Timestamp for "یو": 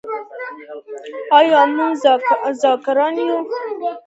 3.27-3.37